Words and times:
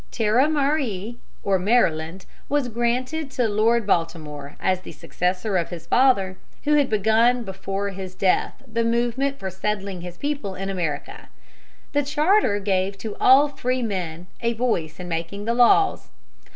Terra 0.09 0.45
Mariæ, 0.47 1.17
or 1.43 1.59
Maryland, 1.59 2.25
was 2.49 2.69
granted 2.69 3.29
to 3.29 3.47
Lord 3.47 3.85
Baltimore, 3.85 4.55
as 4.59 4.79
the 4.81 4.91
successor 4.93 5.57
of 5.57 5.69
his 5.69 5.85
father, 5.85 6.37
who 6.63 6.73
had 6.73 6.89
begun 6.89 7.43
before 7.43 7.89
his 7.89 8.15
death 8.15 8.63
the 8.67 8.83
movement 8.83 9.37
for 9.37 9.51
settling 9.51 10.01
his 10.01 10.17
people 10.17 10.55
in 10.55 10.71
America. 10.71 11.29
The 11.93 12.01
charter 12.01 12.57
gave 12.59 12.97
to 12.97 13.15
all 13.21 13.47
freemen 13.47 14.25
a 14.41 14.53
voice 14.53 14.99
in 14.99 15.07
making 15.07 15.45
the 15.45 15.53
laws. 15.53 16.09